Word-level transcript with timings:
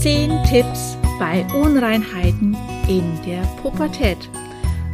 10 0.00 0.44
Tipps 0.44 0.96
bei 1.18 1.44
Unreinheiten 1.54 2.56
in 2.88 3.22
der 3.26 3.42
Pubertät. 3.60 4.16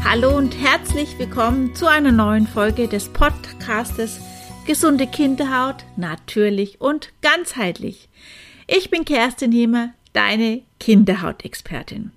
Hallo 0.02 0.36
und 0.36 0.60
herzlich 0.60 1.16
willkommen 1.16 1.76
zu 1.76 1.86
einer 1.86 2.10
neuen 2.10 2.48
Folge 2.48 2.88
des 2.88 3.08
Podcastes 3.10 4.18
Gesunde 4.66 5.06
Kinderhaut, 5.06 5.84
natürlich 5.96 6.80
und 6.80 7.12
ganzheitlich. 7.22 8.08
Ich 8.66 8.90
bin 8.90 9.04
Kerstin 9.04 9.52
Hiemer, 9.52 9.90
deine 10.12 10.62
Kinderhautexpertin. 10.80 12.10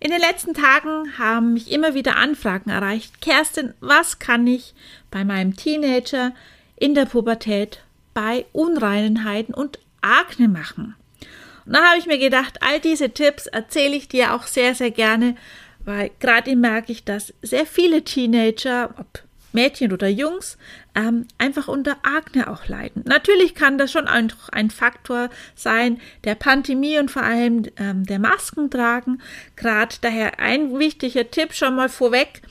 In 0.00 0.10
den 0.10 0.20
letzten 0.20 0.54
Tagen 0.54 1.16
haben 1.16 1.54
mich 1.54 1.70
immer 1.70 1.94
wieder 1.94 2.16
Anfragen 2.16 2.70
erreicht. 2.70 3.20
Kerstin, 3.20 3.72
was 3.78 4.18
kann 4.18 4.48
ich 4.48 4.74
bei 5.12 5.24
meinem 5.24 5.54
Teenager 5.54 6.32
in 6.74 6.96
der 6.96 7.04
Pubertät 7.04 7.84
bei 8.14 8.46
Unreinheiten 8.52 9.54
und 9.54 9.78
Akne 10.00 10.48
machen? 10.48 10.96
Und 11.66 11.74
da 11.74 11.84
habe 11.84 11.98
ich 11.98 12.06
mir 12.06 12.18
gedacht, 12.18 12.58
all 12.60 12.80
diese 12.80 13.10
Tipps 13.10 13.46
erzähle 13.46 13.96
ich 13.96 14.08
dir 14.08 14.34
auch 14.34 14.46
sehr, 14.46 14.74
sehr 14.74 14.90
gerne, 14.90 15.36
weil 15.84 16.10
gerade 16.20 16.54
merke 16.56 16.92
ich, 16.92 17.04
dass 17.04 17.34
sehr 17.42 17.66
viele 17.66 18.02
Teenager, 18.04 18.94
ob 18.98 19.22
Mädchen 19.54 19.92
oder 19.92 20.08
Jungs, 20.08 20.58
ähm, 20.94 21.26
einfach 21.38 21.68
unter 21.68 21.96
Akne 22.02 22.50
auch 22.50 22.66
leiden. 22.66 23.04
Natürlich 23.06 23.54
kann 23.54 23.78
das 23.78 23.92
schon 23.92 24.08
ein, 24.08 24.32
ein 24.52 24.70
Faktor 24.70 25.30
sein, 25.54 26.00
der 26.24 26.34
Pandemie 26.34 26.98
und 26.98 27.10
vor 27.10 27.22
allem 27.22 27.62
ähm, 27.78 28.04
der 28.04 28.18
Masken 28.18 28.70
tragen. 28.70 29.22
Gerade 29.56 29.94
daher 30.00 30.40
ein 30.40 30.78
wichtiger 30.78 31.30
Tipp 31.30 31.54
schon 31.54 31.76
mal 31.76 31.88
vorweg. 31.88 32.42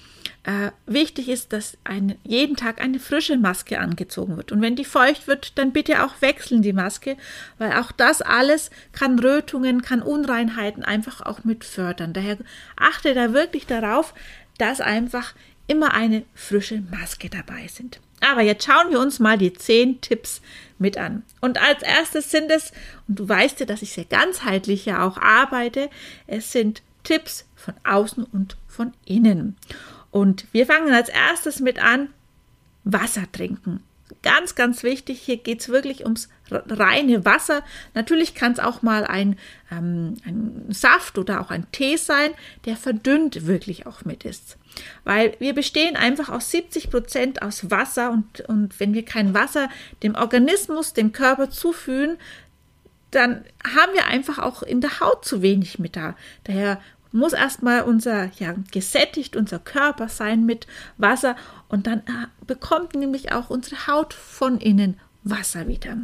Äh, 0.45 0.71
wichtig 0.85 1.29
ist, 1.29 1.53
dass 1.53 1.77
ein, 1.85 2.15
jeden 2.23 2.57
Tag 2.57 2.81
eine 2.81 2.99
frische 2.99 3.37
Maske 3.37 3.79
angezogen 3.79 4.35
wird. 4.35 4.51
Und 4.51 4.61
wenn 4.61 4.75
die 4.75 4.83
feucht 4.83 5.25
wird, 5.25 5.57
dann 5.57 5.71
bitte 5.71 6.03
auch 6.03 6.21
wechseln 6.21 6.61
die 6.61 6.73
Maske, 6.73 7.15
weil 7.59 7.71
auch 7.73 7.93
das 7.93 8.21
alles 8.21 8.69
kann 8.91 9.19
Rötungen, 9.19 9.81
kann 9.81 10.01
Unreinheiten 10.01 10.83
einfach 10.83 11.21
auch 11.21 11.45
mit 11.45 11.63
fördern. 11.63 12.11
Daher 12.11 12.37
achte 12.75 13.13
da 13.13 13.31
wirklich 13.31 13.67
darauf, 13.67 14.13
dass 14.57 14.81
einfach 14.81 15.33
immer 15.67 15.93
eine 15.93 16.23
frische 16.33 16.81
Maske 16.91 17.29
dabei 17.29 17.67
sind. 17.67 18.01
Aber 18.19 18.41
jetzt 18.41 18.65
schauen 18.65 18.91
wir 18.91 18.99
uns 18.99 19.19
mal 19.19 19.37
die 19.37 19.53
zehn 19.53 20.01
Tipps 20.01 20.41
mit 20.77 20.97
an. 20.97 21.23
Und 21.39 21.61
als 21.61 21.83
erstes 21.83 22.31
sind 22.31 22.51
es, 22.51 22.71
und 23.07 23.19
du 23.19 23.29
weißt 23.29 23.61
ja, 23.61 23.65
dass 23.65 23.81
ich 23.81 23.93
sehr 23.93 24.05
ganzheitlich 24.05 24.85
ja 24.85 25.05
auch 25.05 25.17
arbeite, 25.17 25.89
es 26.27 26.51
sind 26.51 26.81
Tipps 27.03 27.45
von 27.55 27.73
außen 27.85 28.25
und 28.25 28.57
von 28.67 28.93
innen. 29.05 29.55
Und 30.13 30.45
wir 30.51 30.67
fangen 30.67 30.93
als 30.93 31.09
erstes 31.09 31.59
mit 31.59 31.83
an, 31.83 32.09
Wasser 32.83 33.23
trinken. 33.31 33.81
Ganz, 34.21 34.53
ganz 34.53 34.83
wichtig, 34.83 35.19
hier 35.19 35.37
geht 35.37 35.61
es 35.61 35.69
wirklich 35.69 36.03
ums 36.03 36.29
reine 36.51 37.25
Wasser. 37.25 37.63
Natürlich 37.95 38.35
kann 38.35 38.51
es 38.51 38.59
auch 38.59 38.83
mal 38.83 39.05
ein, 39.05 39.39
ähm, 39.71 40.17
ein 40.23 40.65
Saft 40.69 41.17
oder 41.17 41.41
auch 41.41 41.49
ein 41.49 41.65
Tee 41.71 41.97
sein, 41.97 42.29
der 42.65 42.77
verdünnt 42.77 43.47
wirklich 43.47 43.87
auch 43.87 44.05
mit 44.05 44.23
ist. 44.23 44.57
Weil 45.03 45.35
wir 45.39 45.55
bestehen 45.55 45.95
einfach 45.95 46.29
aus 46.29 46.51
70 46.51 46.91
Prozent 46.91 47.41
aus 47.41 47.71
Wasser 47.71 48.11
und, 48.11 48.41
und 48.41 48.79
wenn 48.79 48.93
wir 48.93 49.05
kein 49.05 49.33
Wasser 49.33 49.67
dem 50.03 50.13
Organismus, 50.13 50.93
dem 50.93 51.11
Körper 51.11 51.49
zuführen, 51.49 52.19
dann 53.09 53.45
haben 53.63 53.93
wir 53.93 54.05
einfach 54.05 54.37
auch 54.37 54.61
in 54.61 54.79
der 54.79 54.99
Haut 54.99 55.25
zu 55.25 55.41
wenig 55.41 55.79
mit 55.79 55.95
da. 55.95 56.15
Daher 56.43 56.79
muss 57.13 57.31
erstmal 57.33 57.83
unser, 57.83 58.31
ja, 58.39 58.55
gesättigt 58.71 59.35
unser 59.35 59.59
Körper 59.59 60.09
sein 60.09 60.45
mit 60.45 60.67
Wasser 60.97 61.35
und 61.69 61.87
dann 61.87 61.99
äh, 61.99 62.27
bekommt 62.45 62.95
nämlich 62.95 63.31
auch 63.31 63.49
unsere 63.49 63.87
Haut 63.87 64.13
von 64.13 64.59
innen 64.59 64.99
Wasser 65.23 65.67
wieder. 65.67 65.97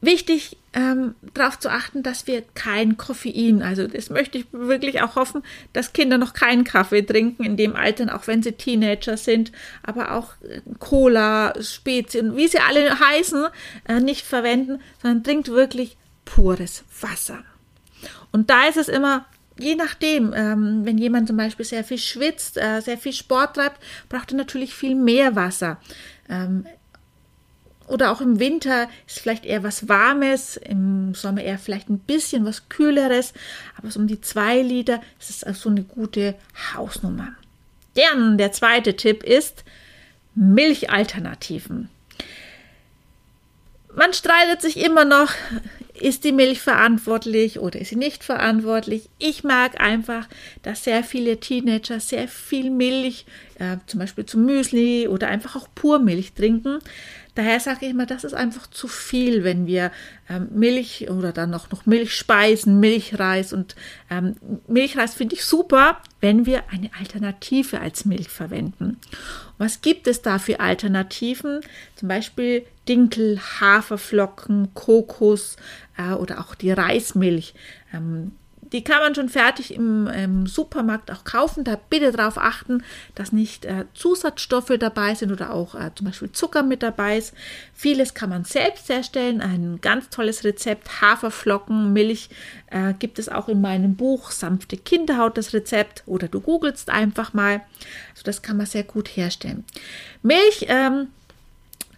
Wichtig 0.00 0.56
ähm, 0.72 1.14
darauf 1.34 1.58
zu 1.58 1.70
achten, 1.70 2.02
dass 2.02 2.26
wir 2.26 2.42
kein 2.54 2.96
Koffein, 2.96 3.60
also 3.62 3.86
das 3.86 4.08
möchte 4.08 4.38
ich 4.38 4.46
wirklich 4.50 5.02
auch 5.02 5.14
hoffen, 5.14 5.42
dass 5.74 5.92
Kinder 5.92 6.16
noch 6.16 6.32
keinen 6.32 6.64
Kaffee 6.64 7.02
trinken 7.02 7.44
in 7.44 7.58
dem 7.58 7.76
Alter, 7.76 8.14
auch 8.14 8.26
wenn 8.26 8.42
sie 8.42 8.52
Teenager 8.52 9.18
sind, 9.18 9.52
aber 9.82 10.12
auch 10.12 10.32
äh, 10.42 10.62
Cola, 10.78 11.52
Spezien, 11.60 12.36
wie 12.36 12.48
sie 12.48 12.60
alle 12.60 12.98
heißen, 12.98 13.46
äh, 13.88 14.00
nicht 14.00 14.24
verwenden, 14.24 14.80
sondern 15.02 15.22
trinkt 15.22 15.48
wirklich 15.48 15.98
pures 16.24 16.84
Wasser. 17.00 17.44
Und 18.32 18.50
da 18.50 18.66
ist 18.66 18.76
es 18.76 18.88
immer, 18.88 19.26
je 19.58 19.74
nachdem, 19.74 20.32
ähm, 20.34 20.84
wenn 20.84 20.98
jemand 20.98 21.28
zum 21.28 21.36
Beispiel 21.36 21.64
sehr 21.64 21.84
viel 21.84 21.98
schwitzt, 21.98 22.56
äh, 22.56 22.80
sehr 22.80 22.98
viel 22.98 23.12
Sport 23.12 23.56
treibt, 23.56 23.80
braucht 24.08 24.32
er 24.32 24.36
natürlich 24.36 24.74
viel 24.74 24.94
mehr 24.94 25.36
Wasser. 25.36 25.78
Ähm, 26.28 26.66
oder 27.90 28.12
auch 28.12 28.20
im 28.20 28.38
Winter 28.38 28.88
ist 29.06 29.18
vielleicht 29.18 29.44
eher 29.44 29.64
was 29.64 29.88
Warmes, 29.88 30.56
im 30.56 31.12
Sommer 31.14 31.42
eher 31.42 31.58
vielleicht 31.58 31.90
ein 31.90 31.98
bisschen 31.98 32.44
was 32.44 32.68
Kühleres, 32.68 33.32
aber 33.76 33.90
so 33.90 33.98
um 33.98 34.06
die 34.06 34.20
zwei 34.20 34.62
Liter 34.62 35.00
ist 35.18 35.30
es 35.30 35.44
also 35.44 35.68
eine 35.70 35.82
gute 35.82 36.36
Hausnummer. 36.72 37.32
Dann 37.94 38.38
der 38.38 38.52
zweite 38.52 38.94
Tipp 38.94 39.24
ist 39.24 39.64
Milchalternativen. 40.36 41.88
Man 43.96 44.12
streitet 44.12 44.62
sich 44.62 44.76
immer 44.76 45.04
noch, 45.04 45.32
ist 46.00 46.24
die 46.24 46.32
Milch 46.32 46.60
verantwortlich 46.60 47.58
oder 47.58 47.80
ist 47.80 47.90
sie 47.90 47.96
nicht 47.96 48.24
verantwortlich? 48.24 49.08
Ich 49.18 49.44
mag 49.44 49.80
einfach, 49.80 50.28
dass 50.62 50.84
sehr 50.84 51.04
viele 51.04 51.38
Teenager 51.38 52.00
sehr 52.00 52.26
viel 52.26 52.70
Milch, 52.70 53.26
äh, 53.58 53.76
zum 53.86 54.00
Beispiel 54.00 54.24
zum 54.26 54.44
Müsli 54.46 55.08
oder 55.08 55.28
einfach 55.28 55.56
auch 55.56 55.68
Purmilch 55.74 56.32
trinken. 56.32 56.78
Daher 57.34 57.60
sage 57.60 57.86
ich 57.86 57.90
immer, 57.92 58.06
das 58.06 58.24
ist 58.24 58.34
einfach 58.34 58.66
zu 58.68 58.88
viel, 58.88 59.44
wenn 59.44 59.66
wir 59.66 59.92
ähm, 60.28 60.48
Milch 60.52 61.08
oder 61.10 61.32
dann 61.32 61.50
noch, 61.50 61.70
noch 61.70 61.86
Milchspeisen, 61.86 62.80
Milchreis 62.80 63.52
und 63.52 63.76
ähm, 64.10 64.36
Milchreis 64.66 65.14
finde 65.14 65.36
ich 65.36 65.44
super, 65.44 66.00
wenn 66.20 66.46
wir 66.46 66.64
eine 66.70 66.90
Alternative 66.98 67.80
als 67.80 68.04
Milch 68.04 68.28
verwenden. 68.28 68.98
Was 69.58 69.82
gibt 69.82 70.06
es 70.06 70.22
da 70.22 70.38
für 70.38 70.60
Alternativen? 70.60 71.60
Zum 71.94 72.08
Beispiel 72.08 72.66
Dinkel, 72.88 73.38
Haferflocken, 73.60 74.74
Kokos 74.74 75.56
äh, 75.96 76.12
oder 76.14 76.40
auch 76.40 76.54
die 76.54 76.72
Reismilch. 76.72 77.54
Ähm, 77.92 78.32
die 78.72 78.84
kann 78.84 79.00
man 79.00 79.14
schon 79.14 79.28
fertig 79.28 79.74
im, 79.74 80.06
im 80.06 80.46
Supermarkt 80.46 81.10
auch 81.10 81.24
kaufen. 81.24 81.64
Da 81.64 81.78
bitte 81.88 82.12
darauf 82.12 82.38
achten, 82.38 82.82
dass 83.14 83.32
nicht 83.32 83.64
äh, 83.64 83.84
Zusatzstoffe 83.94 84.72
dabei 84.78 85.14
sind 85.14 85.32
oder 85.32 85.52
auch 85.52 85.74
äh, 85.74 85.90
zum 85.94 86.06
Beispiel 86.06 86.32
Zucker 86.32 86.62
mit 86.62 86.82
dabei 86.82 87.18
ist. 87.18 87.34
Vieles 87.74 88.14
kann 88.14 88.30
man 88.30 88.44
selbst 88.44 88.88
herstellen. 88.88 89.40
Ein 89.40 89.80
ganz 89.80 90.08
tolles 90.10 90.44
Rezept, 90.44 91.00
Haferflocken, 91.00 91.92
Milch 91.92 92.30
äh, 92.70 92.94
gibt 92.98 93.18
es 93.18 93.28
auch 93.28 93.48
in 93.48 93.60
meinem 93.60 93.96
Buch 93.96 94.30
Sanfte 94.30 94.76
Kinderhaut, 94.76 95.36
das 95.36 95.52
Rezept. 95.52 96.02
Oder 96.06 96.28
du 96.28 96.40
googelst 96.40 96.90
einfach 96.90 97.32
mal. 97.32 97.62
Also 98.12 98.22
das 98.24 98.42
kann 98.42 98.56
man 98.56 98.66
sehr 98.66 98.84
gut 98.84 99.08
herstellen. 99.08 99.64
Milch, 100.22 100.66
ähm, 100.68 101.08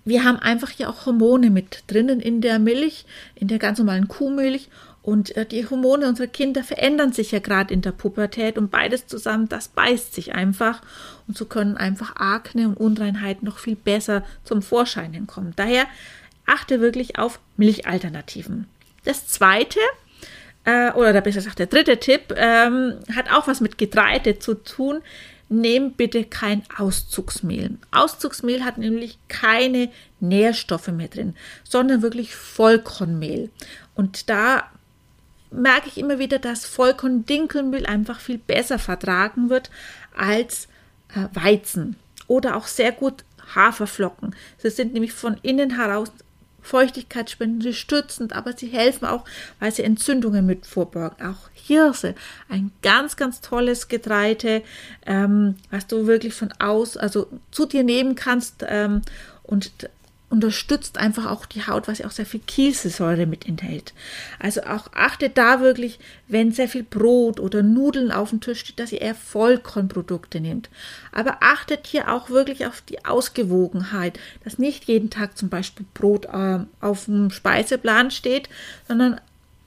wir 0.04 0.25
haben 0.25 0.39
einfach 0.39 0.71
hier 0.71 0.89
auch 0.89 1.06
Hormone 1.06 1.50
mit 1.50 1.84
drinnen 1.87 2.19
in 2.19 2.41
der 2.41 2.59
Milch, 2.59 3.04
in 3.37 3.47
der 3.49 3.59
ganz 3.59 3.78
normalen 3.78 4.09
Kuhmilch. 4.09 4.69
Und 5.02 5.36
äh, 5.36 5.44
die 5.44 5.68
Hormone 5.68 6.08
unserer 6.08 6.28
Kinder 6.28 6.62
verändern 6.62 7.12
sich 7.12 7.32
ja 7.32 7.40
gerade 7.40 7.74
in 7.74 7.82
der 7.82 7.90
Pubertät 7.90 8.56
und 8.56 8.70
beides 8.70 9.06
zusammen, 9.06 9.48
das 9.48 9.68
beißt 9.68 10.14
sich 10.14 10.34
einfach. 10.34 10.80
Und 11.26 11.36
so 11.36 11.44
können 11.44 11.76
einfach 11.76 12.16
Akne 12.16 12.68
und 12.68 12.76
Unreinheiten 12.76 13.46
noch 13.46 13.58
viel 13.58 13.76
besser 13.76 14.24
zum 14.44 14.62
Vorschein 14.62 15.26
kommen. 15.26 15.52
Daher 15.56 15.86
achte 16.46 16.80
wirklich 16.80 17.18
auf 17.18 17.41
Milchalternativen. 17.56 18.68
Das 19.04 19.26
zweite, 19.26 19.80
äh, 20.64 20.92
oder 20.92 21.20
besser 21.20 21.38
gesagt 21.38 21.58
der 21.58 21.66
dritte 21.66 21.98
Tipp, 21.98 22.34
ähm, 22.36 22.98
hat 23.14 23.32
auch 23.32 23.48
was 23.48 23.60
mit 23.60 23.78
Getreide 23.78 24.38
zu 24.38 24.54
tun. 24.54 25.02
Nehmt 25.48 25.96
bitte 25.96 26.24
kein 26.24 26.62
Auszugsmehl. 26.78 27.76
Auszugsmehl 27.91 28.64
hat 28.64 28.78
nämlich 28.78 29.18
keine 29.28 29.91
Nährstoffe 30.20 30.88
mehr 30.88 31.08
drin, 31.08 31.34
sondern 31.64 32.00
wirklich 32.00 32.34
Vollkornmehl. 32.34 33.50
Und 33.94 34.30
da 34.30 34.70
merke 35.53 35.89
ich 35.89 35.99
immer 35.99 36.19
wieder, 36.19 36.39
dass 36.39 36.65
Vollkorn-Dinkelmehl 36.66 37.87
einfach 37.87 38.21
viel 38.21 38.39
besser 38.39 38.78
vertragen 38.78 39.51
wird 39.51 39.71
als 40.16 40.69
äh, 41.15 41.28
Weizen 41.34 41.97
oder 42.27 42.57
auch 42.57 42.66
sehr 42.66 42.93
gut 42.93 43.25
Haferflocken. 43.54 44.34
Sie 44.59 44.71
sind 44.71 44.93
nämlich 44.95 45.13
von 45.13 45.37
innen 45.43 45.77
heraus 45.77 46.10
Feuchtigkeitsspendend, 46.63 47.75
stützend, 47.75 48.33
aber 48.34 48.57
sie 48.57 48.69
helfen 48.69 49.04
auch, 49.04 49.25
weil 49.59 49.72
sie 49.72 49.83
Entzündungen 49.83 50.47
mit 50.47 50.65
vorbeugen. 50.65 51.27
Auch 51.27 51.51
Hirse, 51.54 52.15
ein 52.49 52.71
ganz, 52.83 53.16
ganz 53.16 53.41
tolles 53.41 53.89
Getreide, 53.89 54.63
ähm, 55.04 55.57
was 55.71 55.89
du 55.89 56.07
wirklich 56.07 56.34
von 56.34 56.53
aus, 56.60 56.97
also 56.97 57.27
zu 57.51 57.66
dir 57.66 57.83
nehmen 57.83 58.15
kannst 58.15 58.65
ähm, 58.69 59.03
und 59.43 59.72
unterstützt 60.32 60.96
einfach 60.96 61.30
auch 61.30 61.44
die 61.44 61.66
Haut, 61.66 61.86
was 61.86 61.98
ja 61.98 62.06
auch 62.06 62.10
sehr 62.10 62.24
viel 62.24 62.40
Kielsäure 62.40 63.26
mit 63.26 63.46
enthält. 63.46 63.92
Also 64.38 64.62
auch 64.62 64.88
achtet 64.94 65.36
da 65.36 65.60
wirklich, 65.60 65.98
wenn 66.26 66.52
sehr 66.52 66.68
viel 66.68 66.82
Brot 66.82 67.38
oder 67.38 67.62
Nudeln 67.62 68.10
auf 68.10 68.30
dem 68.30 68.40
Tisch 68.40 68.60
steht, 68.60 68.80
dass 68.80 68.92
ihr 68.92 69.02
eher 69.02 69.14
Vollkornprodukte 69.14 70.40
nehmt. 70.40 70.70
Aber 71.12 71.38
achtet 71.40 71.86
hier 71.86 72.10
auch 72.10 72.30
wirklich 72.30 72.64
auf 72.66 72.80
die 72.80 73.04
Ausgewogenheit, 73.04 74.18
dass 74.42 74.58
nicht 74.58 74.84
jeden 74.84 75.10
Tag 75.10 75.36
zum 75.36 75.50
Beispiel 75.50 75.84
Brot 75.92 76.24
äh, 76.24 76.60
auf 76.80 77.04
dem 77.04 77.30
Speiseplan 77.30 78.10
steht, 78.10 78.48
sondern 78.88 79.20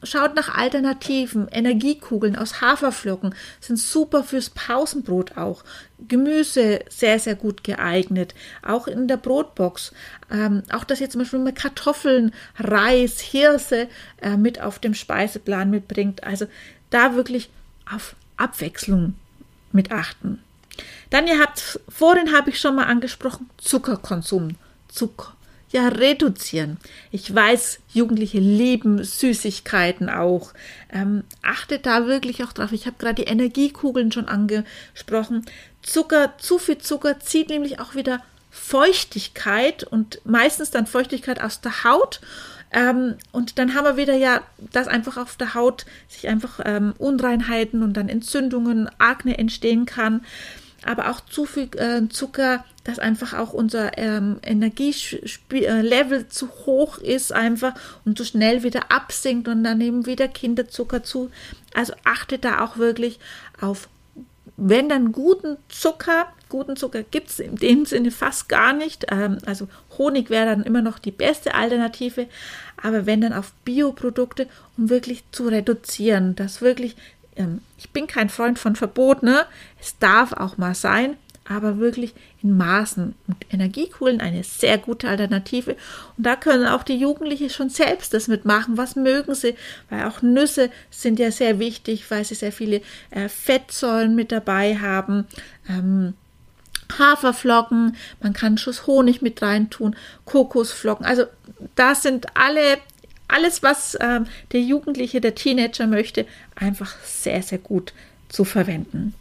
schaut 0.05 0.35
nach 0.35 0.55
Alternativen. 0.55 1.47
Energiekugeln 1.49 2.35
aus 2.35 2.61
Haferflocken 2.61 3.35
sind 3.59 3.77
super 3.77 4.23
fürs 4.23 4.49
Pausenbrot 4.49 5.37
auch. 5.37 5.63
Gemüse 6.07 6.79
sehr, 6.89 7.19
sehr 7.19 7.35
gut 7.35 7.63
geeignet. 7.63 8.35
Auch 8.61 8.87
in 8.87 9.07
der 9.07 9.17
Brotbox. 9.17 9.93
Ähm, 10.31 10.63
auch 10.71 10.83
dass 10.83 11.01
ihr 11.01 11.09
zum 11.09 11.21
Beispiel 11.21 11.39
mit 11.39 11.55
Kartoffeln, 11.55 12.33
Reis, 12.57 13.19
Hirse 13.19 13.87
äh, 14.21 14.37
mit 14.37 14.61
auf 14.61 14.79
dem 14.79 14.93
Speiseplan 14.93 15.69
mitbringt. 15.69 16.23
Also 16.23 16.47
da 16.89 17.15
wirklich 17.15 17.49
auf 17.91 18.15
Abwechslung 18.37 19.15
mit 19.71 19.91
achten. 19.91 20.41
Dann, 21.09 21.27
ihr 21.27 21.39
habt, 21.39 21.79
vorhin 21.87 22.33
habe 22.33 22.49
ich 22.49 22.59
schon 22.59 22.75
mal 22.75 22.85
angesprochen, 22.85 23.49
Zuckerkonsum. 23.57 24.55
Zucker. 24.87 25.35
Ja, 25.75 25.89
reduzieren. 25.89 26.77
Ich 27.11 27.35
weiß, 27.35 27.79
Jugendliche 27.91 28.39
lieben 28.39 29.03
Süßigkeiten 29.03 30.09
auch. 30.09 30.53
Ähm, 30.89 31.25
achtet 31.41 31.85
da 31.85 32.07
wirklich 32.07 32.45
auch 32.45 32.53
drauf. 32.53 32.71
Ich 32.71 32.85
habe 32.85 32.95
gerade 32.97 33.15
die 33.15 33.29
Energiekugeln 33.29 34.09
schon 34.13 34.29
angesprochen. 34.29 35.45
Zucker, 35.81 36.33
zu 36.37 36.59
viel 36.59 36.77
Zucker 36.77 37.19
zieht 37.19 37.49
nämlich 37.49 37.81
auch 37.81 37.93
wieder 37.93 38.21
Feuchtigkeit 38.51 39.83
und 39.83 40.21
meistens 40.23 40.71
dann 40.71 40.87
Feuchtigkeit 40.87 41.41
aus 41.41 41.59
der 41.59 41.83
Haut. 41.83 42.21
Ähm, 42.71 43.15
und 43.33 43.59
dann 43.59 43.75
haben 43.75 43.83
wir 43.83 43.97
wieder 43.97 44.15
ja, 44.15 44.43
dass 44.71 44.87
einfach 44.87 45.17
auf 45.17 45.35
der 45.35 45.55
Haut 45.55 45.85
sich 46.07 46.29
einfach 46.29 46.61
ähm, 46.63 46.93
Unreinheiten 46.99 47.83
und 47.83 47.95
dann 47.95 48.07
Entzündungen, 48.07 48.89
Akne 48.97 49.37
entstehen 49.37 49.85
kann 49.85 50.21
aber 50.85 51.09
auch 51.09 51.19
zu 51.21 51.45
viel 51.45 51.69
äh, 51.77 52.07
Zucker, 52.09 52.63
dass 52.83 52.99
einfach 52.99 53.33
auch 53.33 53.51
unser 53.51 53.97
ähm, 53.97 54.37
Energielevel 54.43 56.21
äh, 56.21 56.27
zu 56.29 56.49
hoch 56.65 56.99
ist 56.99 57.33
einfach 57.33 57.73
und 58.05 58.17
so 58.17 58.23
schnell 58.23 58.63
wieder 58.63 58.91
absinkt 58.91 59.47
und 59.47 59.63
dann 59.63 59.79
nehmen 59.79 60.05
wieder 60.05 60.27
Kinderzucker 60.27 61.03
zu. 61.03 61.31
Also 61.73 61.93
achte 62.03 62.37
da 62.37 62.63
auch 62.63 62.77
wirklich 62.77 63.19
auf, 63.59 63.89
wenn 64.57 64.87
dann 64.87 65.11
guten 65.11 65.57
Zucker, 65.67 66.27
guten 66.47 66.75
Zucker 66.75 67.01
gibt 67.01 67.29
es 67.29 67.39
in 67.39 67.55
dem 67.55 67.85
Sinne 67.85 68.11
fast 68.11 68.47
gar 68.47 68.71
nicht. 68.71 69.07
Ähm, 69.09 69.39
also 69.47 69.67
Honig 69.97 70.29
wäre 70.29 70.45
dann 70.45 70.63
immer 70.63 70.83
noch 70.83 70.99
die 70.99 71.11
beste 71.11 71.55
Alternative, 71.55 72.27
aber 72.81 73.07
wenn 73.07 73.21
dann 73.21 73.33
auf 73.33 73.51
Bioprodukte, 73.65 74.47
um 74.77 74.91
wirklich 74.91 75.23
zu 75.31 75.47
reduzieren, 75.47 76.35
dass 76.35 76.61
wirklich 76.61 76.95
ich 77.77 77.89
bin 77.91 78.07
kein 78.07 78.29
Freund 78.29 78.59
von 78.59 78.75
Verbot, 78.75 79.23
ne? 79.23 79.45
Es 79.81 79.97
darf 79.99 80.33
auch 80.33 80.57
mal 80.57 80.75
sein, 80.75 81.17
aber 81.47 81.77
wirklich 81.77 82.13
in 82.41 82.57
Maßen. 82.57 83.13
Und 83.27 83.37
Energiekugeln 83.51 84.21
eine 84.21 84.43
sehr 84.43 84.77
gute 84.77 85.07
Alternative. 85.07 85.75
Und 86.17 86.25
da 86.25 86.35
können 86.35 86.65
auch 86.65 86.83
die 86.83 86.97
Jugendlichen 86.97 87.49
schon 87.49 87.69
selbst 87.69 88.13
das 88.13 88.27
mitmachen. 88.27 88.77
Was 88.77 88.95
mögen 88.95 89.35
sie? 89.35 89.55
Weil 89.89 90.05
auch 90.05 90.21
Nüsse 90.21 90.69
sind 90.89 91.19
ja 91.19 91.31
sehr 91.31 91.59
wichtig, 91.59 92.09
weil 92.09 92.25
sie 92.25 92.35
sehr 92.35 92.51
viele 92.51 92.81
äh, 93.11 93.29
Fettsäuren 93.29 94.15
mit 94.15 94.31
dabei 94.31 94.77
haben. 94.77 95.27
Ähm, 95.69 96.13
Haferflocken, 96.97 97.95
man 98.21 98.33
kann 98.33 98.47
einen 98.47 98.57
Schuss 98.57 98.85
Honig 98.87 99.21
mit 99.21 99.41
reintun, 99.41 99.95
Kokosflocken. 100.25 101.05
Also 101.05 101.25
das 101.75 102.03
sind 102.03 102.27
alle 102.35 102.77
alles, 103.27 103.63
was 103.63 103.95
äh, 103.95 104.21
der 104.51 104.61
Jugendliche, 104.61 105.21
der 105.21 105.35
Teenager 105.35 105.87
möchte, 105.87 106.25
einfach 106.55 106.95
sehr, 107.03 107.41
sehr 107.41 107.57
gut 107.57 107.93
zu 108.29 108.43
verwenden. 108.43 109.13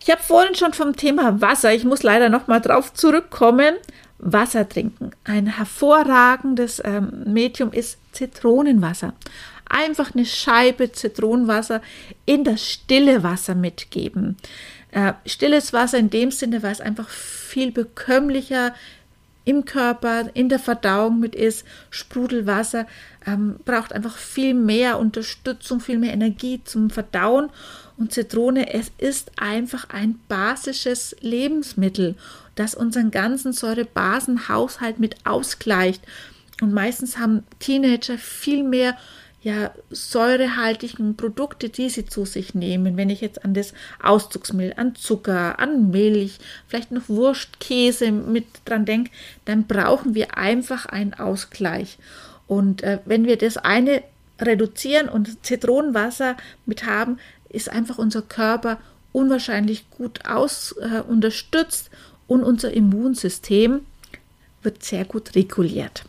Ich 0.00 0.10
habe 0.10 0.22
vorhin 0.22 0.54
schon 0.54 0.72
vom 0.72 0.94
Thema 0.94 1.40
Wasser, 1.40 1.74
ich 1.74 1.84
muss 1.84 2.02
leider 2.02 2.28
noch 2.28 2.46
mal 2.46 2.60
drauf 2.60 2.94
zurückkommen. 2.94 3.74
Wasser 4.18 4.68
trinken. 4.68 5.10
Ein 5.24 5.46
hervorragendes 5.46 6.80
ähm, 6.84 7.24
Medium 7.26 7.72
ist 7.72 7.98
Zitronenwasser. 8.12 9.12
Einfach 9.68 10.14
eine 10.14 10.24
Scheibe 10.24 10.92
Zitronenwasser 10.92 11.82
in 12.24 12.44
das 12.44 12.64
stille 12.64 13.22
Wasser 13.22 13.54
mitgeben. 13.54 14.36
Äh, 14.92 15.12
stilles 15.26 15.72
Wasser 15.72 15.98
in 15.98 16.08
dem 16.08 16.30
Sinne, 16.30 16.62
weil 16.62 16.72
es 16.72 16.80
einfach 16.80 17.08
viel 17.08 17.72
bekömmlicher 17.72 18.74
im 19.46 19.64
Körper, 19.64 20.28
in 20.34 20.50
der 20.50 20.58
Verdauung 20.58 21.20
mit 21.20 21.34
ist. 21.34 21.64
Sprudelwasser 21.88 22.86
ähm, 23.26 23.56
braucht 23.64 23.92
einfach 23.92 24.18
viel 24.18 24.52
mehr 24.52 24.98
Unterstützung, 24.98 25.80
viel 25.80 25.98
mehr 25.98 26.12
Energie 26.12 26.60
zum 26.64 26.90
Verdauen. 26.90 27.48
Und 27.96 28.12
Zitrone, 28.12 28.74
es 28.74 28.90
ist 28.98 29.30
einfach 29.36 29.88
ein 29.88 30.18
basisches 30.28 31.16
Lebensmittel, 31.20 32.16
das 32.56 32.74
unseren 32.74 33.10
ganzen 33.10 33.52
Säurebasenhaushalt 33.52 34.98
mit 34.98 35.24
ausgleicht. 35.24 36.02
Und 36.60 36.74
meistens 36.74 37.16
haben 37.16 37.44
Teenager 37.60 38.18
viel 38.18 38.64
mehr 38.64 38.96
ja, 39.46 39.70
säurehaltigen 39.90 41.16
Produkte, 41.16 41.68
die 41.68 41.88
sie 41.88 42.04
zu 42.04 42.24
sich 42.24 42.56
nehmen. 42.56 42.96
Wenn 42.96 43.10
ich 43.10 43.20
jetzt 43.20 43.44
an 43.44 43.54
das 43.54 43.74
Auszugsmehl, 44.02 44.74
an 44.76 44.96
Zucker, 44.96 45.60
an 45.60 45.92
Milch, 45.92 46.40
vielleicht 46.66 46.90
noch 46.90 47.08
Wurst, 47.08 47.60
Käse 47.60 48.10
mit 48.10 48.46
dran 48.64 48.84
denke, 48.84 49.12
dann 49.44 49.68
brauchen 49.68 50.16
wir 50.16 50.36
einfach 50.36 50.86
einen 50.86 51.14
Ausgleich. 51.14 51.96
Und 52.48 52.82
äh, 52.82 52.98
wenn 53.04 53.24
wir 53.26 53.38
das 53.38 53.56
eine 53.56 54.02
reduzieren 54.40 55.08
und 55.08 55.46
Zitronenwasser 55.46 56.36
mit 56.64 56.84
haben, 56.84 57.20
ist 57.48 57.70
einfach 57.70 57.98
unser 57.98 58.22
Körper 58.22 58.78
unwahrscheinlich 59.12 59.88
gut 59.90 60.26
aus, 60.26 60.74
äh, 60.80 61.02
unterstützt 61.02 61.90
und 62.26 62.42
unser 62.42 62.72
Immunsystem 62.72 63.86
wird 64.64 64.82
sehr 64.82 65.04
gut 65.04 65.36
reguliert. 65.36 66.04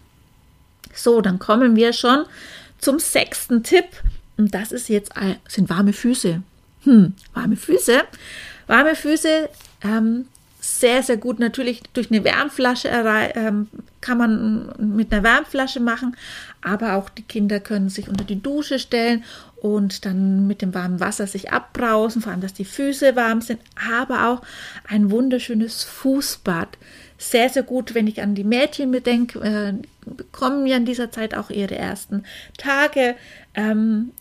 So, 0.92 1.22
dann 1.22 1.38
kommen 1.38 1.76
wir 1.76 1.94
schon 1.94 2.26
zum 2.80 3.00
sechsten 3.00 3.64
Tipp. 3.64 3.86
Und 4.38 4.54
das 4.54 4.72
ist 4.72 4.90
jetzt, 4.90 5.12
sind 5.48 5.70
warme 5.70 5.94
Füße. 5.94 6.42
Hm, 6.84 7.14
warme 7.34 7.56
Füße. 7.56 8.04
Warme 8.68 8.96
Füße, 8.96 9.50
ähm, 9.84 10.26
sehr, 10.60 11.02
sehr 11.02 11.18
gut. 11.18 11.40
Natürlich 11.40 11.82
durch 11.94 12.12
eine 12.12 12.24
Wärmflasche 12.24 12.90
ähm, 13.36 13.68
kann 14.02 14.18
man 14.18 14.74
mit 14.78 15.12
einer 15.12 15.24
Wärmflasche 15.24 15.80
machen, 15.80 16.16
aber 16.62 16.96
auch 16.96 17.10
die 17.10 17.24
Kinder 17.24 17.60
können 17.60 17.90
sich 17.90 18.10
unter 18.10 18.26
die 18.26 18.42
Dusche 18.42 18.80
stellen 18.80 19.24
und 19.62 20.06
dann 20.06 20.46
mit 20.46 20.62
dem 20.62 20.74
warmen 20.74 21.00
Wasser 21.00 21.26
sich 21.26 21.52
abbrausen, 21.52 22.22
vor 22.22 22.32
allem, 22.32 22.42
dass 22.42 22.54
die 22.54 22.66
Füße 22.66 23.16
warm 23.16 23.42
sind, 23.42 23.60
aber 23.98 24.28
auch 24.28 24.42
ein 24.88 25.10
wunderschönes 25.10 25.84
Fußbad 25.84 26.78
sehr, 27.18 27.50
sehr 27.50 27.64
gut, 27.64 27.96
wenn 27.96 28.08
ich 28.08 28.22
an 28.22 28.36
die 28.36 28.44
Mädchen 28.44 28.92
bedenke, 28.92 29.40
äh, 29.40 29.74
bekommen 30.06 30.68
ja 30.68 30.78
in 30.78 30.86
dieser 30.86 31.12
Zeit 31.12 31.36
auch 31.36 31.50
ihre 31.50 31.76
ersten 31.76 32.24
Tage. 32.58 33.16
Ähm, 33.56 34.12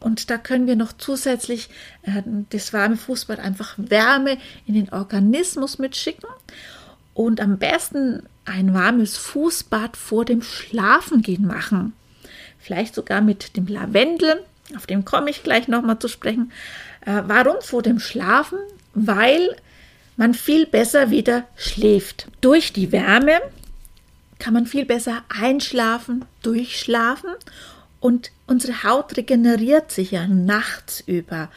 und 0.00 0.28
da 0.28 0.36
können 0.36 0.66
wir 0.66 0.76
noch 0.76 0.92
zusätzlich 0.92 1.70
äh, 2.02 2.22
das 2.50 2.72
warme 2.72 2.96
Fußbad 2.96 3.38
einfach 3.38 3.74
Wärme 3.78 4.36
in 4.66 4.74
den 4.74 4.90
Organismus 4.90 5.78
mitschicken. 5.78 6.28
Und 7.14 7.40
am 7.40 7.58
besten 7.58 8.24
ein 8.44 8.74
warmes 8.74 9.16
Fußbad 9.16 9.96
vor 9.96 10.24
dem 10.24 10.42
Schlafengehen 10.42 11.46
machen. 11.46 11.94
Vielleicht 12.58 12.94
sogar 12.94 13.20
mit 13.20 13.56
dem 13.56 13.66
Lavendel, 13.66 14.42
auf 14.76 14.86
dem 14.86 15.04
komme 15.04 15.30
ich 15.30 15.42
gleich 15.42 15.68
nochmal 15.68 15.98
zu 15.98 16.08
sprechen. 16.08 16.52
Äh, 17.06 17.22
warum 17.26 17.56
vor 17.60 17.82
dem 17.82 17.98
Schlafen? 17.98 18.58
Weil 18.94 19.56
man 20.16 20.34
viel 20.34 20.66
besser 20.66 21.10
wieder 21.10 21.44
schläft. 21.56 22.28
Durch 22.40 22.72
die 22.72 22.92
Wärme 22.92 23.40
kann 24.38 24.54
man 24.54 24.66
viel 24.66 24.84
besser 24.84 25.22
einschlafen, 25.28 26.24
durchschlafen 26.42 27.30
und 28.00 28.30
unsere 28.46 28.82
Haut 28.82 29.16
regeneriert 29.16 29.90
sich 29.90 30.10
ja 30.10 30.26
nachts 30.26 31.00
über. 31.00 31.50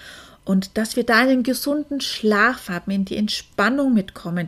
Und 0.46 0.78
dass 0.78 0.96
wir 0.96 1.04
da 1.04 1.18
einen 1.18 1.44
gesunden 1.44 2.00
Schlaf 2.00 2.70
haben, 2.70 2.92
in 2.92 3.04
die 3.04 3.18
Entspannung 3.18 3.94
mitkommen, 3.94 4.48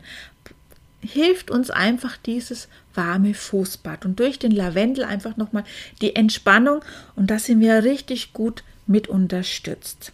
hilft 1.02 1.52
uns 1.52 1.70
einfach 1.70 2.18
dieses 2.18 2.68
warme 2.94 3.34
Fußbad 3.34 4.06
und 4.06 4.20
durch 4.20 4.40
den 4.40 4.52
Lavendel 4.52 5.04
einfach 5.04 5.38
nochmal 5.38 5.64
die 6.02 6.16
Entspannung 6.16 6.82
und 7.16 7.32
da 7.32 7.40
sind 7.40 7.60
wir 7.60 7.84
richtig 7.84 8.34
gut 8.34 8.64
mit 8.88 9.08
unterstützt. 9.08 10.12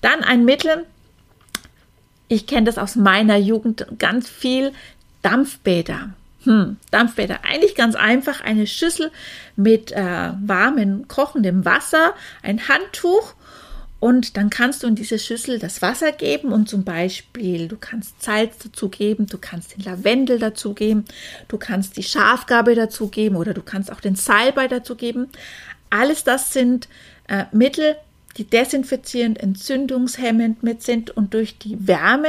Dann 0.00 0.22
ein 0.22 0.44
Mittel, 0.44 0.86
ich 2.28 2.46
kenne 2.46 2.66
das 2.66 2.78
aus 2.78 2.96
meiner 2.96 3.36
Jugend 3.36 3.86
ganz 3.98 4.28
viel. 4.28 4.72
Dampfbäder. 5.22 6.10
Hm, 6.44 6.76
Dampfbäder. 6.90 7.40
Eigentlich 7.44 7.74
ganz 7.74 7.94
einfach. 7.94 8.40
Eine 8.40 8.66
Schüssel 8.66 9.10
mit 9.56 9.92
äh, 9.92 10.32
warmem, 10.44 11.08
kochendem 11.08 11.64
Wasser, 11.64 12.14
ein 12.42 12.68
Handtuch 12.68 13.34
und 13.98 14.36
dann 14.36 14.50
kannst 14.50 14.82
du 14.82 14.86
in 14.86 14.94
diese 14.94 15.18
Schüssel 15.18 15.58
das 15.58 15.80
Wasser 15.80 16.12
geben 16.12 16.52
und 16.52 16.68
zum 16.68 16.84
Beispiel, 16.84 17.66
du 17.66 17.76
kannst 17.76 18.22
Salz 18.22 18.58
dazu 18.62 18.90
geben, 18.90 19.26
du 19.26 19.38
kannst 19.38 19.76
den 19.76 19.84
Lavendel 19.84 20.38
dazu 20.38 20.74
geben, 20.74 21.06
du 21.48 21.56
kannst 21.56 21.96
die 21.96 22.02
Schafgabe 22.02 22.74
dazu 22.74 23.08
geben 23.08 23.36
oder 23.36 23.54
du 23.54 23.62
kannst 23.62 23.90
auch 23.90 24.00
den 24.00 24.14
Salbei 24.14 24.68
dazu 24.68 24.96
geben. 24.96 25.28
Alles 25.88 26.24
das 26.24 26.52
sind 26.52 26.88
äh, 27.28 27.44
Mittel, 27.52 27.96
die 28.36 28.44
desinfizierend, 28.44 29.38
entzündungshemmend 29.38 30.62
mit 30.62 30.82
sind 30.82 31.10
und 31.10 31.34
durch 31.34 31.58
die 31.58 31.86
Wärme 31.86 32.28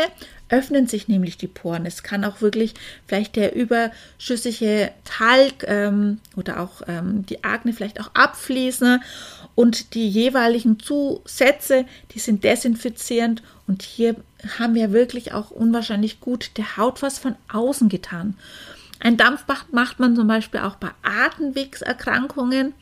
öffnen 0.49 0.87
sich 0.87 1.07
nämlich 1.07 1.37
die 1.37 1.47
Poren. 1.47 1.85
Es 1.85 2.03
kann 2.03 2.23
auch 2.23 2.41
wirklich 2.41 2.73
vielleicht 3.05 3.35
der 3.35 3.55
überschüssige 3.55 4.91
Talg 5.03 5.65
ähm, 5.67 6.19
oder 6.35 6.61
auch 6.61 6.81
ähm, 6.87 7.25
die 7.25 7.43
Akne 7.43 7.73
vielleicht 7.73 7.99
auch 7.99 8.11
abfließen 8.13 9.01
Und 9.55 9.93
die 9.93 10.07
jeweiligen 10.07 10.79
Zusätze, 10.79 11.85
die 12.11 12.19
sind 12.19 12.43
desinfizierend 12.43 13.43
und 13.65 13.81
hier 13.81 14.15
haben 14.59 14.75
wir 14.75 14.93
wirklich 14.93 15.33
auch 15.33 15.51
unwahrscheinlich 15.51 16.19
gut 16.19 16.51
der 16.57 16.77
Haut 16.77 17.01
was 17.01 17.17
von 17.17 17.35
außen 17.51 17.89
getan. 17.89 18.35
Ein 18.99 19.17
Dampfbad 19.17 19.71
macht 19.73 19.99
man 19.99 20.15
zum 20.15 20.27
Beispiel 20.27 20.61
auch 20.61 20.75
bei 20.75 20.89
Atemwegserkrankungen. 21.03 22.73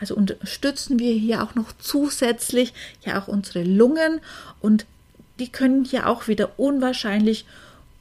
Also 0.00 0.14
unterstützen 0.14 0.98
wir 0.98 1.12
hier 1.12 1.42
auch 1.42 1.54
noch 1.54 1.72
zusätzlich 1.78 2.72
ja 3.04 3.20
auch 3.20 3.28
unsere 3.28 3.64
Lungen 3.64 4.20
und 4.60 4.86
die 5.38 5.50
können 5.50 5.84
hier 5.84 6.08
auch 6.08 6.28
wieder 6.28 6.58
unwahrscheinlich 6.58 7.44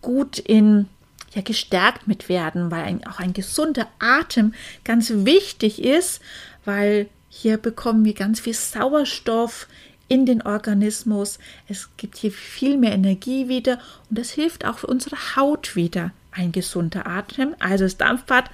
gut 0.02 0.38
in 0.38 0.88
ja 1.34 1.42
gestärkt 1.42 2.08
mit 2.08 2.30
werden, 2.30 2.70
weil 2.70 2.84
ein, 2.84 3.08
auch 3.08 3.20
ein 3.20 3.34
gesunder 3.34 3.88
Atem 3.98 4.54
ganz 4.84 5.12
wichtig 5.12 5.82
ist, 5.84 6.22
weil 6.64 7.10
hier 7.30 7.58
bekommen 7.58 8.06
wir 8.06 8.14
ganz 8.14 8.40
viel 8.40 8.54
Sauerstoff 8.54 9.68
in 10.08 10.28
den 10.28 10.44
Organismus. 10.44 11.40
Es 11.68 11.90
gibt 11.98 12.18
hier 12.18 12.32
viel 12.32 12.78
mehr 12.78 12.92
Energie 12.92 13.48
wieder 13.48 13.80
und 14.10 14.20
das 14.20 14.30
hilft 14.30 14.66
auch 14.66 14.78
für 14.78 14.88
unsere 14.88 15.16
Haut 15.36 15.76
wieder. 15.76 16.12
Ein 16.36 16.52
gesunder 16.52 17.08
Atem, 17.08 17.56
also 17.60 17.86
das 17.86 17.98
Dampfbad, 17.98 18.50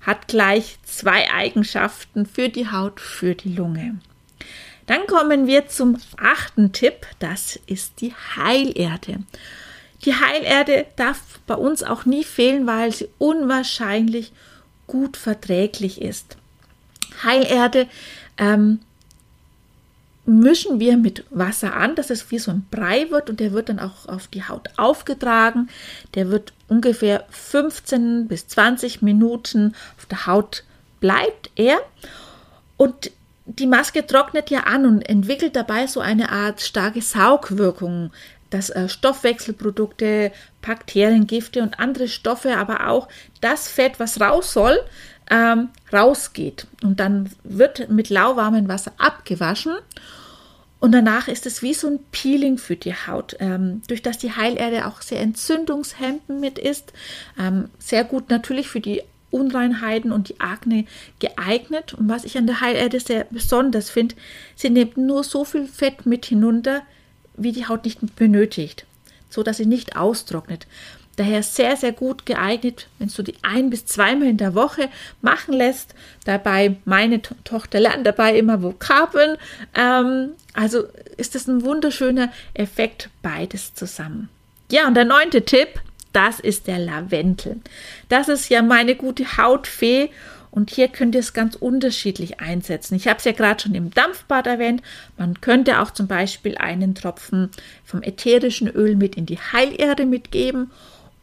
hat 0.00 0.28
gleich 0.28 0.78
zwei 0.84 1.30
Eigenschaften 1.30 2.26
für 2.26 2.48
die 2.48 2.70
Haut, 2.70 3.00
für 3.00 3.34
die 3.34 3.54
Lunge. 3.54 3.98
Dann 4.86 5.06
kommen 5.06 5.46
wir 5.46 5.68
zum 5.68 5.98
achten 6.16 6.72
Tipp, 6.72 7.06
das 7.20 7.58
ist 7.66 8.00
die 8.00 8.12
Heilerde. 8.36 9.20
Die 10.04 10.14
Heilerde 10.14 10.86
darf 10.96 11.38
bei 11.46 11.54
uns 11.54 11.84
auch 11.84 12.04
nie 12.04 12.24
fehlen, 12.24 12.66
weil 12.66 12.92
sie 12.92 13.08
unwahrscheinlich 13.18 14.32
gut 14.88 15.16
verträglich 15.16 16.02
ist. 16.02 16.36
Heilerde 17.22 17.86
ähm, 18.38 18.80
mischen 20.24 20.78
wir 20.78 20.96
mit 20.96 21.24
Wasser 21.30 21.74
an, 21.74 21.94
dass 21.94 22.10
es 22.10 22.30
wie 22.30 22.38
so 22.38 22.50
ein 22.50 22.66
Brei 22.70 23.10
wird 23.10 23.28
und 23.28 23.40
der 23.40 23.52
wird 23.52 23.68
dann 23.68 23.80
auch 23.80 24.06
auf 24.06 24.28
die 24.28 24.44
Haut 24.44 24.68
aufgetragen. 24.76 25.68
Der 26.14 26.30
wird 26.30 26.52
ungefähr 26.68 27.24
15 27.30 28.28
bis 28.28 28.46
20 28.48 29.02
Minuten 29.02 29.74
auf 29.98 30.06
der 30.06 30.26
Haut 30.26 30.64
bleibt 31.00 31.50
er 31.56 31.80
und 32.76 33.10
die 33.46 33.66
Maske 33.66 34.06
trocknet 34.06 34.50
ja 34.50 34.60
an 34.60 34.86
und 34.86 35.02
entwickelt 35.02 35.56
dabei 35.56 35.86
so 35.86 36.00
eine 36.00 36.30
Art 36.30 36.60
starke 36.60 37.02
Saugwirkung, 37.02 38.12
dass 38.50 38.70
äh, 38.70 38.88
Stoffwechselprodukte, 38.88 40.30
Bakterien, 40.60 41.26
Gifte 41.26 41.62
und 41.62 41.80
andere 41.80 42.06
Stoffe, 42.06 42.56
aber 42.56 42.88
auch 42.88 43.08
das 43.40 43.68
Fett, 43.68 43.98
was 43.98 44.20
raus 44.20 44.52
soll, 44.52 44.78
ähm, 45.30 45.68
rausgeht. 45.92 46.66
Und 46.82 47.00
dann 47.00 47.30
wird 47.44 47.90
mit 47.90 48.10
lauwarmem 48.10 48.68
Wasser 48.68 48.92
abgewaschen. 48.98 49.74
Und 50.80 50.92
danach 50.92 51.28
ist 51.28 51.46
es 51.46 51.62
wie 51.62 51.74
so 51.74 51.86
ein 51.86 52.00
Peeling 52.10 52.58
für 52.58 52.74
die 52.74 52.94
Haut, 52.94 53.36
ähm, 53.38 53.82
durch 53.86 54.02
das 54.02 54.18
die 54.18 54.32
Heilerde 54.32 54.86
auch 54.86 55.00
sehr 55.00 55.20
entzündungshemmend 55.20 56.28
mit 56.28 56.58
ist. 56.58 56.92
Ähm, 57.38 57.68
sehr 57.78 58.02
gut 58.02 58.30
natürlich 58.30 58.68
für 58.68 58.80
die 58.80 59.02
Unreinheiten 59.30 60.12
und 60.12 60.28
die 60.28 60.40
Akne 60.40 60.84
geeignet. 61.18 61.94
Und 61.94 62.08
was 62.08 62.24
ich 62.24 62.36
an 62.36 62.46
der 62.46 62.60
Heilerde 62.60 63.00
sehr 63.00 63.26
besonders 63.30 63.90
finde, 63.90 64.16
sie 64.56 64.70
nimmt 64.70 64.96
nur 64.96 65.24
so 65.24 65.44
viel 65.44 65.66
Fett 65.66 66.04
mit 66.04 66.26
hinunter, 66.26 66.82
wie 67.36 67.52
die 67.52 67.66
Haut 67.66 67.84
nicht 67.84 68.16
benötigt, 68.16 68.84
so 69.30 69.42
dass 69.42 69.56
sie 69.58 69.66
nicht 69.66 69.96
austrocknet. 69.96 70.66
Daher 71.16 71.42
sehr, 71.42 71.76
sehr 71.76 71.92
gut 71.92 72.24
geeignet, 72.24 72.88
wenn 72.98 73.08
du 73.08 73.22
die 73.22 73.34
ein- 73.42 73.68
bis 73.68 73.84
zweimal 73.84 74.28
in 74.28 74.38
der 74.38 74.54
Woche 74.54 74.88
machen 75.20 75.52
lässt. 75.52 75.94
Dabei, 76.24 76.76
meine 76.84 77.20
to 77.20 77.34
Tochter 77.44 77.80
lernt 77.80 78.06
dabei 78.06 78.36
immer 78.36 78.62
Vokabeln. 78.62 79.36
Ähm, 79.74 80.30
also 80.54 80.84
ist 81.18 81.34
das 81.34 81.46
ein 81.48 81.64
wunderschöner 81.64 82.30
Effekt, 82.54 83.10
beides 83.20 83.74
zusammen. 83.74 84.30
Ja, 84.70 84.86
und 84.86 84.94
der 84.94 85.04
neunte 85.04 85.44
Tipp, 85.44 85.82
das 86.14 86.40
ist 86.40 86.66
der 86.66 86.78
Lavendel. 86.78 87.60
Das 88.08 88.28
ist 88.28 88.48
ja 88.48 88.62
meine 88.62 88.94
gute 88.96 89.36
Hautfee 89.36 90.10
und 90.50 90.70
hier 90.70 90.88
könnt 90.88 91.14
ihr 91.14 91.20
es 91.20 91.32
ganz 91.34 91.56
unterschiedlich 91.56 92.40
einsetzen. 92.40 92.94
Ich 92.94 93.06
habe 93.08 93.18
es 93.18 93.24
ja 93.24 93.32
gerade 93.32 93.62
schon 93.62 93.74
im 93.74 93.90
Dampfbad 93.90 94.46
erwähnt. 94.46 94.82
Man 95.18 95.40
könnte 95.40 95.80
auch 95.80 95.90
zum 95.90 96.06
Beispiel 96.06 96.56
einen 96.56 96.94
Tropfen 96.94 97.50
vom 97.84 98.02
ätherischen 98.02 98.68
Öl 98.68 98.96
mit 98.96 99.14
in 99.14 99.26
die 99.26 99.38
Heilerde 99.38 100.06
mitgeben 100.06 100.70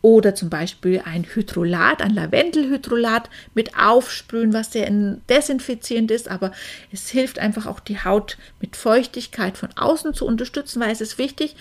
oder 0.02 0.34
zum 0.34 0.50
Beispiel 0.50 1.02
ein 1.04 1.26
Hydrolat, 1.26 2.02
ein 2.02 2.14
Lavendelhydrolat 2.14 3.30
mit 3.54 3.78
aufsprühen, 3.78 4.54
was 4.54 4.72
sehr 4.72 4.90
desinfizierend 5.30 6.10
ist, 6.12 6.30
aber 6.30 6.52
es 6.92 7.10
hilft 7.10 7.40
einfach 7.40 7.66
auch 7.66 7.82
die 7.82 8.04
Haut 8.04 8.38
mit 8.62 8.76
Feuchtigkeit 8.78 9.58
von 9.58 9.70
außen 9.76 10.14
zu 10.14 10.26
unterstützen, 10.26 10.82
weil 10.82 10.92
es 10.92 11.02
ist 11.02 11.18
wichtig, 11.18 11.56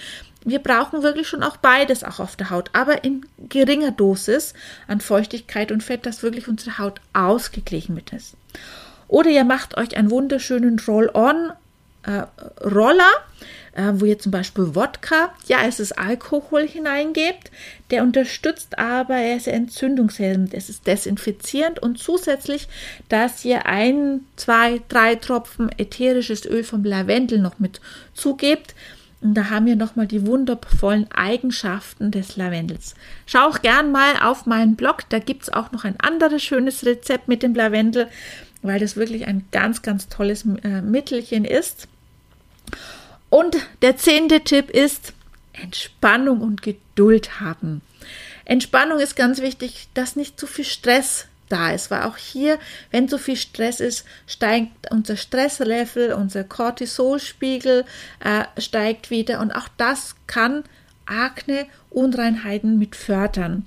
wir 0.45 0.61
brauchen 0.61 1.03
wirklich 1.03 1.27
schon 1.27 1.43
auch 1.43 1.57
beides 1.57 2.05
auch 2.05 2.21
auf 2.21 2.37
der 2.37 2.51
Haut, 2.51 2.71
aber 2.73 3.03
in 3.03 3.27
geringer 3.49 3.91
Dosis 3.91 4.55
an 4.87 5.01
Feuchtigkeit 5.01 5.73
und 5.73 5.83
Fett, 5.83 6.07
dass 6.07 6.23
wirklich 6.23 6.47
unsere 6.47 6.79
Haut 6.79 7.01
ausgeglichen 7.13 7.95
mit 7.95 8.13
ist. 8.13 8.35
Oder 9.09 9.31
ihr 9.31 9.45
macht 9.45 9.77
euch 9.77 9.97
einen 9.97 10.11
wunderschönen 10.11 10.79
Roll-on 10.87 11.53
äh, 12.05 12.23
Roller, 12.65 13.11
äh, 13.79 13.93
wo 13.95 14.05
ihr 14.05 14.19
zum 14.19 14.33
Beispiel 14.33 14.75
Wodka, 14.75 15.33
ja, 15.47 15.59
es 15.67 15.79
ist 15.79 15.93
Alkohol 15.93 16.67
hineingebt. 16.67 17.51
Der 17.91 18.03
unterstützt 18.03 18.79
aber, 18.79 19.17
er 19.17 19.37
ist 19.37 19.47
entzündungshemmend, 19.47 20.53
es 20.53 20.69
ist 20.69 20.87
desinfizierend 20.87 21.79
und 21.79 21.99
zusätzlich, 21.99 22.69
dass 23.09 23.45
ihr 23.45 23.67
ein, 23.67 24.23
zwei, 24.37 24.83
drei 24.89 25.15
Tropfen 25.15 25.71
ätherisches 25.79 26.45
Öl 26.45 26.65
vom 26.65 26.85
Lavendel 26.85 27.39
noch 27.39 27.59
mit 27.59 27.81
zugebt, 28.13 28.75
und 29.21 29.35
da 29.35 29.51
haben 29.51 29.67
wir 29.67 29.75
nochmal 29.75 30.07
die 30.07 30.25
wundervollen 30.27 31.11
Eigenschaften 31.11 32.13
des 32.13 32.37
Lavendels. 32.37 32.95
Schau 33.27 33.49
auch 33.49 33.63
gern 33.63 33.91
mal 33.91 34.15
auf 34.23 34.47
meinen 34.47 34.77
Blog, 34.77 35.09
da 35.09 35.19
gibt 35.19 35.43
es 35.43 35.53
auch 35.53 35.73
noch 35.73 35.85
ein 35.85 35.99
anderes 35.99 36.43
schönes 36.43 36.87
Rezept 36.87 37.27
mit 37.27 37.43
dem 37.43 37.53
Lavendel, 37.53 38.07
weil 38.63 38.79
das 38.79 38.97
wirklich 38.97 39.27
ein 39.27 39.45
ganz, 39.51 39.83
ganz 39.83 40.09
tolles 40.09 40.45
äh, 40.63 40.83
Mittelchen 40.83 41.45
ist. 41.45 41.89
Und 43.31 43.57
der 43.83 43.97
zehnte 43.97 44.41
Tipp 44.41 44.71
ist 44.71 45.13
Entspannung 45.53 46.41
und 46.41 46.63
Geduld 46.63 47.41
haben. 47.41 47.83
Entspannung 48.45 48.99
ist 48.99 49.17
ganz 49.17 49.41
wichtig, 49.41 49.89
dass 49.95 50.17
nicht 50.17 50.41
zu 50.41 50.47
viel 50.47 50.65
Stress 50.65 51.27
da 51.49 51.71
ist, 51.73 51.91
weil 51.91 52.03
auch 52.03 52.17
hier, 52.17 52.59
wenn 52.91 53.09
zu 53.09 53.19
viel 53.19 53.37
Stress 53.37 53.81
ist, 53.81 54.05
steigt 54.27 54.91
unser 54.91 55.17
Stresslevel, 55.17 56.13
unser 56.13 56.45
Cortisolspiegel 56.45 57.85
äh, 58.21 58.45
steigt 58.61 59.11
wieder 59.11 59.41
und 59.41 59.53
auch 59.53 59.69
das 59.77 60.15
kann 60.27 60.65
Akne, 61.07 61.67
Unreinheiten 61.91 62.79
mit 62.79 62.97
fördern. 62.97 63.67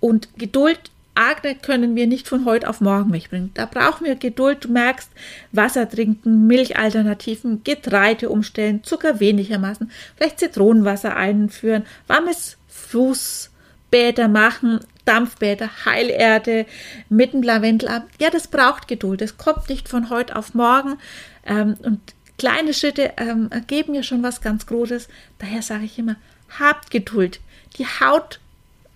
Und 0.00 0.28
Geduld 0.36 0.90
Akne 1.14 1.54
können 1.54 1.94
wir 1.94 2.06
nicht 2.06 2.28
von 2.28 2.44
heute 2.44 2.68
auf 2.68 2.80
morgen 2.80 3.12
wegbringen. 3.12 3.52
Da 3.54 3.66
brauchen 3.66 4.04
wir 4.04 4.16
Geduld. 4.16 4.64
Du 4.64 4.68
merkst, 4.72 5.10
Wasser 5.52 5.88
trinken, 5.88 6.46
Milchalternativen, 6.46 7.62
Getreide 7.62 8.28
umstellen, 8.28 8.82
Zucker 8.82 9.20
weniger 9.20 9.58
maßen, 9.58 9.90
vielleicht 10.16 10.40
Zitronenwasser 10.40 11.16
einführen, 11.16 11.84
warmes 12.08 12.56
Fußbäder 12.68 14.28
machen, 14.28 14.80
Dampfbäder, 15.04 15.84
Heilerde 15.84 16.66
mit 17.08 17.32
dem 17.32 17.42
Lavendel 17.42 17.88
ab. 17.88 18.06
Ja, 18.18 18.30
das 18.30 18.48
braucht 18.48 18.88
Geduld. 18.88 19.20
Das 19.20 19.36
kommt 19.36 19.68
nicht 19.68 19.88
von 19.88 20.10
heute 20.10 20.34
auf 20.34 20.54
morgen. 20.54 20.98
Ähm, 21.46 21.76
und 21.82 22.00
kleine 22.38 22.74
Schritte 22.74 23.12
ähm, 23.18 23.48
ergeben 23.50 23.94
ja 23.94 24.02
schon 24.02 24.22
was 24.22 24.40
ganz 24.40 24.66
Großes. 24.66 25.08
Daher 25.38 25.62
sage 25.62 25.84
ich 25.84 25.98
immer, 25.98 26.16
habt 26.58 26.90
Geduld. 26.90 27.40
Die 27.76 27.86
Haut 27.86 28.40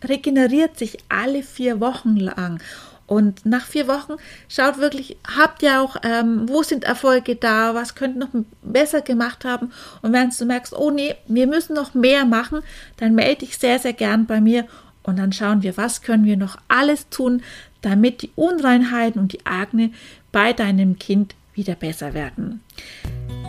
regeneriert 0.06 0.78
sich 0.78 0.98
alle 1.08 1.42
vier 1.42 1.80
Wochen 1.80 2.16
lang. 2.16 2.60
Und 3.06 3.46
nach 3.46 3.64
vier 3.64 3.88
Wochen 3.88 4.16
schaut 4.48 4.78
wirklich, 4.78 5.16
habt 5.36 5.62
ihr 5.62 5.80
auch, 5.80 5.96
ähm, 6.02 6.46
wo 6.46 6.62
sind 6.62 6.84
Erfolge 6.84 7.36
da, 7.36 7.74
was 7.74 7.94
könnt 7.94 8.16
ihr 8.16 8.26
noch 8.26 8.44
besser 8.62 9.00
gemacht 9.00 9.46
haben. 9.46 9.72
Und 10.02 10.12
wenn 10.12 10.28
du 10.28 10.44
merkst, 10.44 10.74
oh 10.74 10.90
nee, 10.90 11.14
wir 11.26 11.46
müssen 11.46 11.74
noch 11.74 11.94
mehr 11.94 12.26
machen, 12.26 12.60
dann 12.98 13.14
melde 13.14 13.46
dich 13.46 13.56
sehr, 13.56 13.78
sehr 13.78 13.94
gern 13.94 14.26
bei 14.26 14.42
mir 14.42 14.66
und 15.04 15.18
dann 15.18 15.32
schauen 15.32 15.62
wir, 15.62 15.78
was 15.78 16.02
können 16.02 16.26
wir 16.26 16.36
noch 16.36 16.58
alles 16.68 17.08
tun, 17.08 17.42
damit 17.80 18.20
die 18.20 18.30
Unreinheiten 18.36 19.18
und 19.18 19.32
die 19.32 19.46
Akne 19.46 19.90
bei 20.30 20.52
deinem 20.52 20.98
Kind 20.98 21.34
wieder 21.58 21.74
besser 21.74 22.14
werden. 22.14 22.62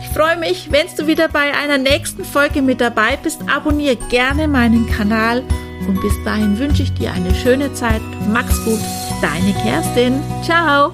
Ich 0.00 0.08
freue 0.08 0.36
mich, 0.36 0.70
wenn 0.70 0.86
du 0.98 1.06
wieder 1.06 1.28
bei 1.28 1.54
einer 1.54 1.78
nächsten 1.78 2.24
Folge 2.24 2.60
mit 2.60 2.80
dabei 2.80 3.16
bist. 3.16 3.40
Abonniere 3.48 3.96
gerne 4.10 4.48
meinen 4.48 4.86
Kanal 4.86 5.42
und 5.88 6.00
bis 6.00 6.12
dahin 6.24 6.58
wünsche 6.58 6.82
ich 6.82 6.92
dir 6.92 7.12
eine 7.12 7.34
schöne 7.34 7.72
Zeit. 7.72 8.02
Mach's 8.28 8.62
gut, 8.64 8.80
deine 9.22 9.52
Kerstin. 9.62 10.20
Ciao. 10.42 10.92